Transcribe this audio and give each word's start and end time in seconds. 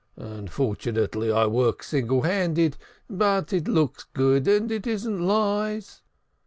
Unfortunately 0.17 1.31
I 1.31 1.45
work 1.45 1.83
single 1.83 2.23
handed, 2.23 2.75
but 3.07 3.53
it 3.53 3.67
looks 3.67 4.05
good 4.15 4.47
and 4.47 4.71
it 4.71 4.87
isn't 4.87 5.21
lies. 5.23 6.01